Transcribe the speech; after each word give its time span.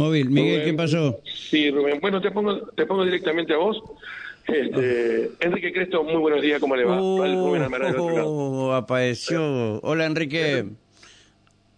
Móvil. 0.00 0.30
Miguel, 0.30 0.64
¿qué 0.64 0.72
pasó? 0.72 1.20
Sí, 1.26 1.70
Rubén. 1.70 2.00
Bueno, 2.00 2.22
te 2.22 2.30
pongo, 2.30 2.58
te 2.68 2.86
pongo 2.86 3.04
directamente 3.04 3.52
a 3.52 3.58
vos. 3.58 3.82
Este, 4.46 5.30
Enrique 5.40 5.74
Cresto, 5.74 6.02
muy 6.02 6.16
buenos 6.16 6.40
días, 6.40 6.58
¿cómo 6.58 6.74
le 6.74 6.84
va? 6.84 6.96
Rubén 6.96 7.62
otro 7.64 8.10
lado. 8.10 8.26
Oh, 8.26 8.72
apareció. 8.72 9.78
Hola, 9.82 10.06
Enrique. 10.06 10.64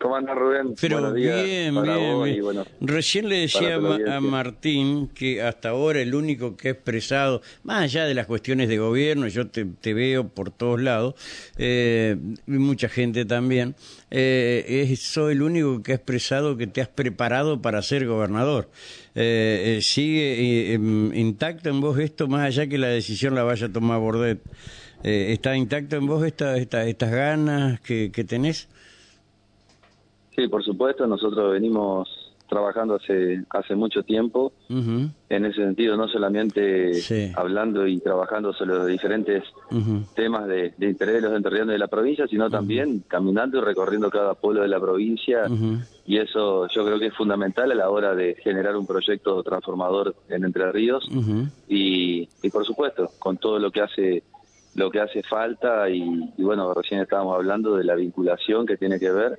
¿Cómo 0.03 0.17
anda 0.17 0.35
Rubén? 0.35 0.75
Pero 0.81 1.13
bien, 1.13 1.81
bien. 1.81 2.43
bueno, 2.43 2.65
Recién 2.81 3.29
le 3.29 3.37
decía 3.43 3.77
a. 3.77 4.21
Martín 4.21 5.09
que 5.09 5.41
hasta 5.43 5.69
ahora 5.69 6.01
el 6.01 6.17
único 6.17 6.57
que 6.57 6.69
ha 6.69 6.71
expresado, 6.73 7.41
más 7.63 7.85
allá 7.85 8.05
de 8.07 8.15
las 8.15 8.27
cuestiones 8.27 8.69
de 8.69 8.79
gobierno, 8.79 9.29
yo 9.29 9.47
te, 9.47 9.65
te 9.65 9.95
veo 9.95 10.27
por 10.29 10.51
todos 10.51 10.81
lados, 10.81 11.15
eh, 11.57 12.17
y 12.49 12.51
mucha 12.51 12.89
gente 12.89 13.25
también, 13.25 13.77
eh, 14.11 14.89
es, 14.91 15.01
soy 15.03 15.35
el 15.35 15.43
único 15.43 15.85
que 15.85 15.93
ha 15.93 15.95
expresado 15.95 16.57
que 16.57 16.67
te 16.67 16.81
has 16.81 16.89
preparado 16.89 17.63
para 17.63 17.81
ser 17.81 18.05
gobernador. 18.05 18.69
Eh, 19.15 19.77
eh, 19.79 19.83
¿Sigue 19.83 20.73
em, 20.73 21.15
intacto 21.15 21.69
en 21.69 21.81
vos 21.81 21.99
esto, 22.01 22.27
más 22.27 22.45
allá 22.45 22.67
que 22.67 22.77
la 22.77 22.89
decisión 22.89 23.37
la 23.37 23.45
vaya 23.45 23.69
a 23.69 23.73
tomar 23.73 24.01
Bordet? 24.01 24.41
¿Está 25.05 25.57
intacto 25.57 25.97
en 25.97 26.07
vos 26.07 26.25
esta, 26.25 26.57
esta, 26.57 26.87
estas 26.87 27.11
ganas 27.11 27.81
que, 27.81 28.11
que 28.13 28.23
tenés? 28.25 28.69
Sí, 30.37 30.49
por 30.49 30.63
supuesto, 30.65 31.07
nosotros 31.07 31.53
venimos 31.53 32.09
trabajando 32.49 32.97
hace 32.97 33.43
hace 33.49 33.75
mucho 33.75 34.03
tiempo. 34.03 34.53
En 34.69 35.47
ese 35.47 35.63
sentido, 35.65 35.97
no 35.97 36.07
solamente 36.07 36.93
Sí. 36.95 37.33
hablando 37.35 37.87
y 37.87 37.99
trabajando 38.01 38.53
sobre 38.53 38.75
los 38.75 38.87
diferentes 38.89 39.43
temas 40.15 40.47
de, 40.49 40.75
de 40.77 40.87
interés 40.91 41.15
de 41.15 41.21
los 41.23 41.33
entrerrianos 41.35 41.73
de 41.73 41.79
la 41.79 41.87
provincia, 41.89 42.27
sino 42.27 42.51
también 42.51 43.05
caminando 43.09 43.57
y 43.57 43.61
recorriendo 43.63 44.11
cada 44.11 44.35
pueblo 44.35 44.61
de 44.61 44.69
la 44.69 44.79
provincia. 44.79 45.45
Y 46.05 46.19
eso 46.19 46.67
yo 46.69 46.85
creo 46.85 46.99
que 46.99 47.07
es 47.07 47.15
fundamental 47.15 47.73
a 47.73 47.75
la 47.75 47.89
hora 47.89 48.15
de 48.15 48.35
generar 48.43 48.77
un 48.77 48.87
proyecto 48.87 49.43
transformador 49.43 50.15
en 50.29 50.45
Entre 50.45 50.71
Ríos. 50.73 51.09
Y, 51.69 52.29
y 52.43 52.51
por 52.51 52.67
supuesto 52.67 53.09
con 53.19 53.39
todo 53.39 53.59
lo 53.59 53.71
que 53.71 53.81
hace 53.81 54.25
lo 54.75 54.91
que 54.91 55.01
hace 55.01 55.23
falta 55.23 55.89
y, 55.91 56.03
y 56.37 56.43
bueno 56.43 56.73
recién 56.75 57.01
estábamos 57.01 57.35
hablando 57.35 57.77
de 57.77 57.85
la 57.85 57.95
vinculación 57.95 58.67
que 58.67 58.77
tiene 58.77 58.99
que 58.99 59.11
ver 59.11 59.39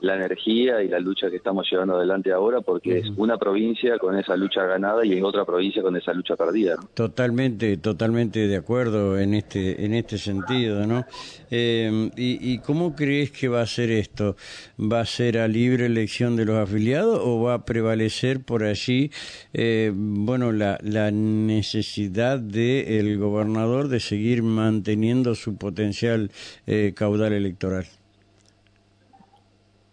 la 0.00 0.16
energía 0.16 0.82
y 0.82 0.88
la 0.88 0.98
lucha 0.98 1.28
que 1.28 1.36
estamos 1.36 1.68
llevando 1.70 1.96
adelante 1.96 2.32
ahora 2.32 2.60
porque 2.60 2.98
es 2.98 3.10
una 3.16 3.36
provincia 3.36 3.98
con 3.98 4.18
esa 4.18 4.36
lucha 4.36 4.64
ganada 4.64 5.04
y 5.04 5.12
es 5.12 5.22
otra 5.22 5.44
provincia 5.44 5.82
con 5.82 5.96
esa 5.96 6.12
lucha 6.12 6.36
perdida 6.36 6.76
¿no? 6.76 6.88
Totalmente, 6.94 7.76
totalmente 7.76 8.46
de 8.46 8.56
acuerdo 8.56 9.18
en 9.18 9.34
este, 9.34 9.84
en 9.84 9.94
este 9.94 10.18
sentido, 10.18 10.86
¿no? 10.86 11.04
Eh, 11.50 12.10
y, 12.16 12.52
¿Y 12.52 12.58
cómo 12.60 12.94
crees 12.94 13.30
que 13.32 13.48
va 13.48 13.60
a 13.60 13.66
ser 13.66 13.90
esto? 13.90 14.36
¿Va 14.80 15.00
a 15.00 15.06
ser 15.06 15.38
a 15.38 15.48
libre 15.48 15.86
elección 15.86 16.36
de 16.36 16.44
los 16.44 16.56
afiliados 16.56 17.20
o 17.22 17.42
va 17.42 17.54
a 17.54 17.64
prevalecer 17.64 18.40
por 18.40 18.64
allí, 18.64 19.10
eh, 19.52 19.92
bueno, 19.94 20.52
la, 20.52 20.78
la 20.82 21.10
necesidad 21.10 22.38
del 22.38 23.18
gobernador 23.18 23.88
de 23.88 24.00
seguir 24.00 24.42
manteniendo 24.60 25.34
su 25.34 25.56
potencial 25.56 26.30
eh, 26.66 26.92
caudal 26.94 27.32
electoral? 27.32 27.86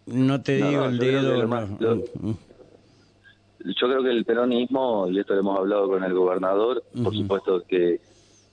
No 0.07 0.41
te 0.41 0.59
No, 0.59 0.67
digo 0.69 0.81
no, 0.83 0.89
el 0.89 0.97
dedo, 0.97 1.41
lo 1.41 1.47
más- 1.47 1.69
lo- 1.81 2.03
yo 3.59 3.87
creo 3.89 4.03
que 4.03 4.11
el 4.11 4.23
peronismo, 4.23 5.07
y 5.09 5.19
esto 5.19 5.33
lo 5.33 5.39
hemos 5.41 5.57
hablado 5.59 5.87
con 5.89 6.03
el 6.03 6.13
gobernador, 6.13 6.83
por 7.03 7.13
supuesto 7.15 7.63
que 7.67 7.99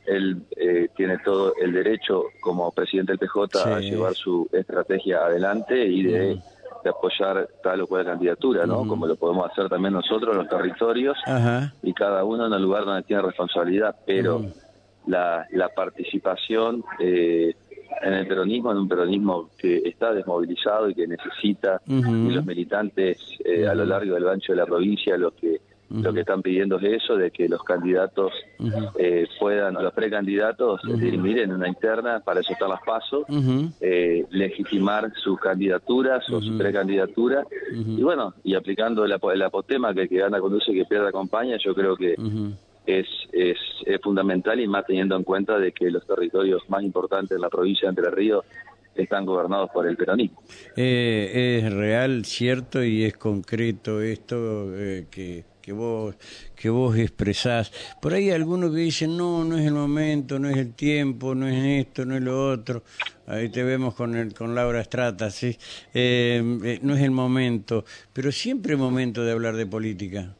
él 0.06 0.42
eh, 0.56 0.88
tiene 0.96 1.18
todo 1.24 1.54
el 1.56 1.72
derecho 1.72 2.24
como 2.40 2.70
presidente 2.72 3.12
del 3.12 3.18
PJ 3.20 3.76
a 3.76 3.80
llevar 3.80 4.14
su 4.14 4.48
estrategia 4.52 5.18
adelante 5.24 5.86
y 5.86 6.02
de, 6.02 6.38
de 6.82 6.90
apoyar 6.90 7.48
tal 7.62 7.82
o 7.82 7.86
cual 7.86 8.04
candidatura, 8.04 8.66
¿no? 8.66 8.86
Como 8.86 9.06
lo 9.06 9.16
podemos 9.16 9.48
hacer 9.50 9.68
también 9.68 9.94
nosotros 9.94 10.32
en 10.32 10.38
los 10.38 10.48
territorios 10.48 11.16
Ajá. 11.26 11.72
y 11.82 11.92
cada 11.94 12.24
uno 12.24 12.46
en 12.48 12.52
el 12.52 12.62
lugar 12.62 12.84
donde 12.84 13.02
tiene 13.04 13.22
responsabilidad, 13.22 13.94
pero 14.04 14.42
la, 15.06 15.47
la 15.52 15.69
participación 15.69 16.84
eh, 16.98 17.54
en 18.03 18.12
el 18.12 18.26
peronismo, 18.26 18.72
en 18.72 18.78
un 18.78 18.88
peronismo 18.88 19.50
que 19.59 19.82
está 19.84 20.12
desmovilizado 20.12 20.91
y 20.91 20.94
que 20.94 21.06
necesita, 21.06 21.81
y 21.87 22.31
los 22.31 22.44
militantes 22.44 23.19
eh, 23.44 23.66
a 23.66 23.75
lo 23.75 23.84
largo 23.84 24.15
del 24.15 24.28
ancho 24.28 24.53
de 24.53 24.59
la 24.59 24.66
provincia 24.66 25.16
lo 25.16 25.31
que 25.34 25.60
lo 25.91 26.12
que 26.12 26.20
están 26.20 26.42
pidiendo 26.42 26.78
es 26.78 27.04
eso, 27.04 27.16
de 27.16 27.31
que 27.31 27.48
los 27.48 27.62
candidatos 27.62 28.32
eh, 28.98 29.26
puedan, 29.38 29.75
los 29.75 29.92
precandidatos, 29.92 30.81
dirimir 30.98 31.38
en 31.38 31.53
una 31.53 31.69
interna, 31.69 32.21
para 32.21 32.41
eso 32.41 32.53
están 32.53 32.71
las 32.71 32.81
pasos, 32.82 33.25
eh, 33.81 34.25
legitimar 34.31 35.12
sus 35.22 35.38
candidaturas 35.38 36.28
o 36.31 36.41
su 36.41 36.59
precandidatura. 36.59 37.44
Y 37.72 38.03
bueno 38.03 38.34
y 38.42 38.54
aplicando 38.54 39.04
el, 39.04 39.12
el 39.12 39.42
apotema 39.42 39.94
que 39.94 40.03
el 40.03 40.09
que 40.09 40.19
gana 40.19 40.41
conduce 40.41 40.72
y 40.72 40.75
que 40.76 40.84
pierda 40.84 41.10
acompaña 41.10 41.56
yo 41.59 41.75
creo 41.75 41.97
que. 41.97 42.16
Es, 42.87 43.06
es, 43.33 43.59
fundamental 44.03 44.61
y 44.61 44.67
más 44.67 44.87
teniendo 44.87 45.17
en 45.17 45.25
cuenta 45.25 45.59
de 45.59 45.72
que 45.72 45.91
los 45.91 46.06
territorios 46.06 46.62
más 46.69 46.83
importantes 46.83 47.31
de 47.31 47.39
la 47.39 47.49
provincia 47.49 47.87
de 47.87 47.91
Entre 47.91 48.11
Ríos 48.11 48.45
están 48.95 49.27
gobernados 49.27 49.71
por 49.71 49.87
el 49.87 49.97
peronismo 49.97 50.43
Eh, 50.77 51.61
es 51.62 51.72
real, 51.72 52.25
cierto 52.25 52.83
y 52.84 53.05
es 53.05 53.17
concreto 53.17 54.00
esto 54.00 54.72
eh, 54.77 55.06
que, 55.11 55.45
que 55.61 55.72
vos 55.72 56.15
que 56.55 56.71
vos 56.71 56.97
expresás. 56.97 57.72
Por 58.00 58.15
ahí 58.15 58.31
algunos 58.31 58.71
que 58.71 58.78
dicen 58.78 59.16
no, 59.16 59.45
no 59.45 59.59
es 59.59 59.66
el 59.66 59.75
momento, 59.75 60.39
no 60.39 60.49
es 60.49 60.56
el 60.56 60.75
tiempo, 60.75 61.34
no 61.34 61.49
es 61.49 61.87
esto, 61.87 62.05
no 62.05 62.16
es 62.16 62.22
lo 62.22 62.51
otro. 62.51 62.83
Ahí 63.27 63.49
te 63.49 63.62
vemos 63.65 63.95
con 63.95 64.15
el, 64.15 64.34
con 64.34 64.55
Laura 64.55 64.81
Estrata, 64.81 65.31
sí. 65.31 65.56
Eh, 65.93 66.43
eh, 66.65 66.78
no 66.83 66.95
es 66.95 67.03
el 67.03 67.11
momento, 67.11 67.84
pero 68.12 68.31
siempre 68.31 68.75
es 68.75 68.78
momento 68.78 69.25
de 69.25 69.33
hablar 69.33 69.56
de 69.56 69.66
política. 69.66 70.34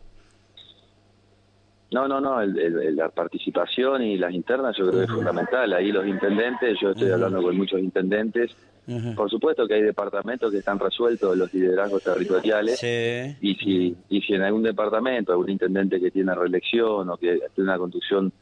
No, 1.95 2.09
no, 2.09 2.21
no, 2.21 2.41
el- 2.41 2.59
el- 2.59 2.97
la 2.97 3.09
participación 3.09 4.03
y 4.03 4.17
las 4.19 4.33
internas 4.33 4.77
yo 4.77 4.85
creo 4.89 4.99
que 4.99 5.05
es 5.05 5.13
fundamental. 5.13 5.73
Ahí 5.75 5.93
los 5.93 6.05
intendentes, 6.07 6.77
yo 6.83 6.91
estoy 6.91 7.11
hablando 7.13 7.41
con 7.41 7.57
muchos 7.57 7.79
intendentes, 7.79 8.51
Ajá. 8.89 9.15
por 9.15 9.31
supuesto 9.31 9.69
que 9.69 9.75
hay 9.75 9.83
departamentos 9.83 10.51
que 10.51 10.59
están 10.59 10.81
resueltos 10.81 11.37
los 11.39 11.55
liderazgos 11.55 12.03
territoriales 12.03 12.81
Sí. 12.81 13.37
y 13.41 13.55
si, 13.55 13.97
y 14.09 14.21
si 14.23 14.35
en 14.35 14.43
algún 14.43 14.65
departamento, 14.65 15.31
algún 15.31 15.51
intendente 15.51 16.01
que 16.01 16.11
tiene 16.11 16.35
reelección 16.35 17.09
o 17.09 17.17
que 17.17 17.39
tiene 17.55 17.71
una 17.71 17.79
conducción 17.79 18.33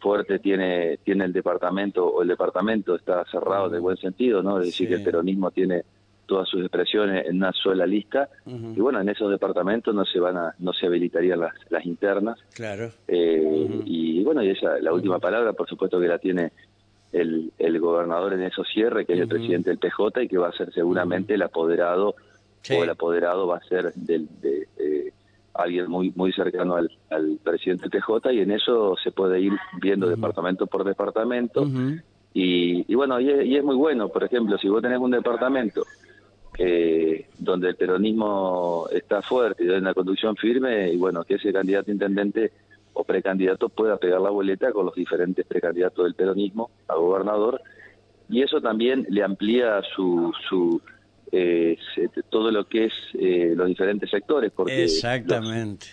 fuerte 0.00 0.38
tiene 0.38 0.98
tiene 1.02 1.24
el 1.24 1.32
departamento 1.32 2.06
o 2.06 2.20
el 2.22 2.28
departamento 2.28 2.94
está 2.94 3.24
cerrado 3.24 3.70
de 3.70 3.78
buen 3.78 3.96
sentido, 3.96 4.42
¿no? 4.42 4.58
Es 4.60 4.66
decir, 4.66 4.86
Sí. 4.86 4.90
que 4.92 4.98
el 4.98 5.02
peronismo 5.04 5.50
tiene 5.50 5.82
todas 6.28 6.48
sus 6.48 6.60
expresiones 6.60 7.26
en 7.26 7.38
una 7.38 7.52
sola 7.52 7.84
lista 7.86 8.28
y 8.46 8.78
bueno, 8.80 9.00
en 9.00 9.08
esos 9.08 9.28
departamentos 9.30 9.92
no 9.94 10.04
se 10.04 10.20
van 10.20 10.36
a 10.36 10.54
no 10.60 10.72
se 10.72 10.86
habilitarían 10.86 11.40
las, 11.40 11.54
las 11.70 11.84
internas. 11.84 12.38
Claro. 12.54 12.92
eh, 13.08 13.80
y 13.84 14.22
bueno, 14.22 14.42
y 14.44 14.50
esa 14.50 14.78
la 14.78 14.92
última 14.92 15.18
palabra, 15.18 15.52
por 15.54 15.68
supuesto 15.68 15.98
que 15.98 16.06
la 16.06 16.18
tiene 16.18 16.52
el, 17.12 17.50
el 17.58 17.80
gobernador 17.80 18.34
en 18.34 18.42
esos 18.42 18.68
cierres, 18.72 19.06
que 19.06 19.14
es 19.14 19.20
el 19.20 19.28
presidente 19.28 19.70
del 19.70 19.78
PJ 19.78 20.22
y 20.22 20.28
que 20.28 20.38
va 20.38 20.48
a 20.50 20.52
ser 20.52 20.72
seguramente 20.72 21.34
el 21.34 21.42
apoderado 21.42 22.14
Sí. 22.60 22.74
o 22.74 22.82
el 22.84 22.90
apoderado 22.90 23.46
va 23.46 23.58
a 23.58 23.62
ser 23.62 23.92
del, 23.94 24.28
de 24.42 24.66
eh, 24.78 25.12
alguien 25.54 25.88
muy 25.88 26.12
muy 26.16 26.32
cercano 26.32 26.74
al, 26.74 26.90
al 27.08 27.38
presidente 27.42 27.84
del 27.88 27.92
PJ 28.02 28.32
y 28.32 28.40
en 28.40 28.50
eso 28.50 28.96
se 29.02 29.12
puede 29.12 29.40
ir 29.40 29.52
viendo 29.80 30.08
departamento 30.08 30.66
por 30.66 30.84
departamento. 30.84 31.64
Y, 32.34 32.84
y 32.86 32.94
bueno, 32.94 33.18
y 33.20 33.30
es, 33.30 33.46
y 33.46 33.56
es 33.56 33.64
muy 33.64 33.74
bueno, 33.76 34.08
por 34.08 34.22
ejemplo, 34.24 34.58
si 34.58 34.68
vos 34.68 34.82
tenés 34.82 34.98
un 34.98 35.10
departamento 35.12 35.82
eh, 36.58 37.26
donde 37.38 37.68
el 37.68 37.76
peronismo 37.76 38.88
está 38.92 39.22
fuerte 39.22 39.62
y 39.62 39.66
donde 39.66 39.76
hay 39.76 39.82
una 39.82 39.94
conducción 39.94 40.36
firme, 40.36 40.92
y 40.92 40.96
bueno, 40.96 41.24
que 41.24 41.34
ese 41.34 41.52
candidato 41.52 41.90
intendente 41.90 42.50
o 42.92 43.04
precandidato 43.04 43.68
pueda 43.68 43.96
pegar 43.96 44.20
la 44.20 44.30
boleta 44.30 44.72
con 44.72 44.86
los 44.86 44.94
diferentes 44.94 45.46
precandidatos 45.46 46.04
del 46.04 46.14
peronismo 46.14 46.70
a 46.88 46.96
gobernador, 46.96 47.60
y 48.28 48.42
eso 48.42 48.60
también 48.60 49.06
le 49.08 49.22
amplía 49.22 49.80
su, 49.94 50.32
su 50.48 50.82
eh, 51.30 51.78
todo 52.28 52.50
lo 52.50 52.66
que 52.66 52.86
es 52.86 52.92
eh, 53.14 53.52
los 53.54 53.68
diferentes 53.68 54.10
sectores, 54.10 54.50
porque 54.50 54.84
Exactamente. 54.84 55.86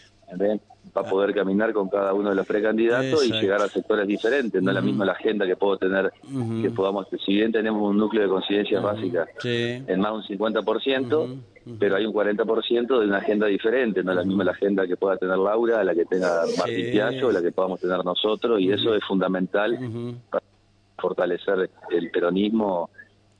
Va 0.96 1.02
a 1.02 1.04
poder 1.04 1.34
caminar 1.34 1.74
con 1.74 1.90
cada 1.90 2.14
uno 2.14 2.30
de 2.30 2.36
los 2.36 2.46
precandidatos 2.48 3.22
Exacto. 3.24 3.36
y 3.36 3.42
llegar 3.42 3.62
a 3.62 3.68
sectores 3.68 4.08
diferentes. 4.08 4.62
No 4.62 4.72
es 4.72 4.76
la 4.76 4.82
misma 4.82 5.06
la 5.06 5.12
agenda 5.14 5.46
que 5.46 5.56
puedo 5.56 5.78
tener, 5.78 6.12
que 6.62 6.70
podamos, 6.72 7.08
si 7.26 7.34
bien 7.36 7.52
tenemos 7.52 7.82
un 7.90 7.98
núcleo 7.98 8.24
de 8.24 8.30
conciencias 8.30 8.82
básicas 8.82 9.28
Sí. 9.40 9.84
en 9.88 10.00
más 10.00 10.12
de 10.12 10.18
un 10.18 10.24
50%, 10.24 11.38
pero 11.80 11.96
hay 11.96 12.06
un 12.06 12.14
40% 12.14 13.00
de 13.00 13.06
una 13.08 13.18
agenda 13.18 13.48
diferente. 13.48 14.04
No 14.04 14.12
es 14.12 14.18
la 14.18 14.24
misma 14.24 14.44
la 14.44 14.52
agenda 14.52 14.86
que 14.88 14.96
pueda 14.98 15.18
tener 15.18 15.38
Laura, 15.38 15.84
la 15.84 15.94
que 15.96 16.06
tenga 16.06 16.44
Martín 16.58 16.86
Sí. 16.86 16.92
Piaggio, 16.92 17.32
la 17.32 17.42
que 17.42 17.52
podamos 17.52 17.80
tener 17.80 18.04
nosotros, 18.06 18.60
y 18.62 18.72
eso 18.72 18.94
es 18.96 19.04
fundamental 19.04 19.78
para 20.30 20.44
fortalecer 20.98 21.70
el 21.92 22.10
peronismo 22.12 22.90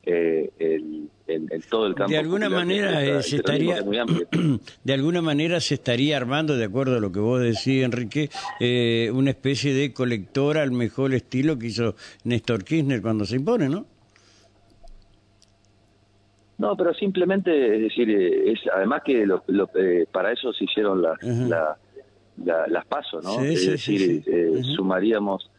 eh, 0.06 0.50
el- 0.58 1.10
en 1.28 1.48
todo 1.68 1.88
el 1.88 1.94
campo. 1.96 2.12
De 2.12 2.18
alguna 2.18 2.48
manera 2.48 2.90
está- 2.90 3.04
eh, 3.04 3.16
el 3.16 3.22
se 3.24 3.36
estaría, 3.36 3.82
de 4.84 4.92
alguna 4.92 5.20
manera 5.22 5.58
se 5.60 5.74
estaría 5.74 6.16
armando, 6.16 6.56
de 6.56 6.64
acuerdo 6.64 6.96
a 6.96 7.00
lo 7.00 7.10
que 7.10 7.18
vos 7.18 7.40
decís, 7.40 7.82
Enrique, 7.82 8.30
eh, 8.60 9.10
una 9.12 9.30
especie 9.30 9.74
de 9.74 9.92
colectora 9.92 10.62
al 10.62 10.70
mejor 10.70 11.12
estilo 11.14 11.58
que 11.58 11.66
hizo 11.66 11.96
Néstor 12.22 12.62
Kirchner 12.62 13.02
cuando 13.02 13.24
se 13.24 13.34
impone, 13.36 13.68
¿no? 13.68 13.86
No, 16.58 16.74
pero 16.76 16.94
simplemente, 16.94 17.76
es 17.76 17.82
decir, 17.82 18.08
eh, 18.10 18.52
es 18.52 18.60
además 18.74 19.02
que 19.04 19.26
lo, 19.26 19.42
eh, 19.74 20.06
para 20.10 20.32
eso 20.32 20.52
se 20.54 20.64
hicieron 20.64 21.02
las, 21.02 21.18
las 22.38 22.86
pasos, 22.86 23.22
¿no? 23.22 23.42
es 23.44 23.66
decir, 23.66 24.24
sumaríamos, 24.74 25.50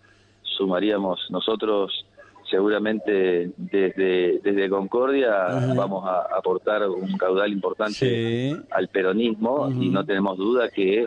sumaríamos 0.41 1.19
nosotros 1.29 2.06
seguramente 2.49 3.51
desde, 3.57 4.39
desde 4.43 4.69
Concordia 4.69 5.47
vamos 5.75 6.05
a 6.05 6.27
aportar 6.37 6.87
un 6.89 7.17
caudal 7.17 7.51
importante 7.51 8.55
al 8.71 8.87
peronismo 8.87 9.69
y 9.69 9.89
no 9.89 10.05
tenemos 10.05 10.37
duda 10.37 10.69
que, 10.69 11.05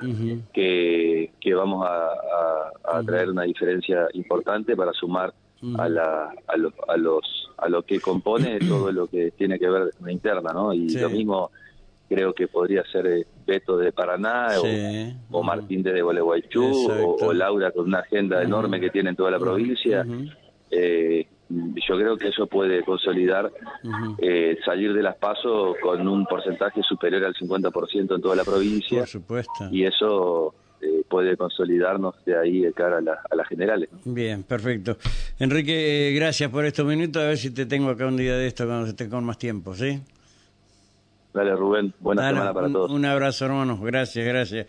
que, 0.53 1.55
vamos 1.55 1.87
a, 1.89 3.03
traer 3.07 3.31
una 3.31 3.45
diferencia 3.45 4.09
importante 4.15 4.77
para 4.77 4.93
sumar 4.93 5.33
a, 5.79 5.89
la, 5.89 6.35
a, 6.47 6.57
los, 6.57 6.73
a, 6.89 6.97
los, 6.97 7.51
a 7.59 7.69
lo 7.69 7.83
que 7.83 8.01
compone 8.01 8.59
todo 8.69 8.93
lo 8.93 9.07
que 9.07 9.31
tiene 9.33 9.59
que 9.59 9.69
ver 9.69 9.91
con 9.97 10.07
la 10.07 10.13
interna, 10.13 10.53
¿no? 10.53 10.73
Y 10.73 10.89
lo 10.91 11.11
mismo 11.11 11.51
creo 12.09 12.35
que 12.35 12.49
podría 12.49 12.83
ser 12.91 13.07
eh, 13.07 13.27
Beto 13.47 13.79
de 13.79 13.93
Paraná 13.93 14.49
o, 15.31 15.43
Martín 15.45 15.83
de 15.83 16.03
Gualeguaychú 16.03 17.17
o, 17.21 17.33
Laura 17.33 17.71
con 17.71 17.87
una 17.87 18.01
agenda 18.01 18.43
enorme 18.43 18.81
que 18.81 18.91
tiene 18.91 19.11
en 19.11 19.17
toda 19.17 19.31
la 19.31 19.39
provincia. 19.39 20.05
Eh, 20.71 21.27
yo 21.51 21.97
creo 21.97 22.17
que 22.17 22.29
eso 22.29 22.47
puede 22.47 22.85
consolidar 22.85 23.51
eh, 24.19 24.57
salir 24.65 24.93
de 24.95 25.03
las 25.03 25.17
pasos 25.17 25.77
con 25.83 26.07
un 26.07 26.25
porcentaje 26.25 26.83
superior 26.83 27.25
al 27.25 27.35
50% 27.35 28.15
en 28.15 28.21
toda 28.21 28.37
la 28.37 28.45
provincia. 28.45 29.01
Por 29.01 29.09
supuesto. 29.09 29.69
Y 29.73 29.85
eso 29.85 30.55
eh, 30.81 31.03
puede 31.09 31.37
consolidarnos 31.37 32.15
de 32.25 32.39
ahí 32.39 32.61
de 32.61 32.73
cara 32.73 32.99
a, 32.99 33.35
las 33.35 33.49
generales. 33.49 33.89
Bien, 34.05 34.45
perfecto. 34.45 34.97
Enrique, 35.41 36.13
gracias 36.15 36.51
por 36.51 36.65
estos 36.65 36.87
minutos. 36.87 37.23
A 37.23 37.27
ver 37.27 37.37
si 37.37 37.51
te 37.51 37.67
tengo 37.67 37.91
acá 37.91 38.07
un 38.07 38.17
día 38.17 38.37
de 38.37 38.47
esto 38.47 38.67
cuando 38.67 38.87
esté 38.87 39.09
con 39.09 39.25
más 39.25 39.39
tiempo, 39.39 39.75
¿sí? 39.75 40.01
Dale, 41.33 41.55
Rubén. 41.55 41.93
Buena 42.01 42.29
semana 42.29 42.55
para 42.55 42.69
todos. 42.69 42.91
Un 42.91 43.05
abrazo, 43.05 43.45
hermano. 43.47 43.79
Gracias, 43.81 44.27
gracias. 44.27 44.67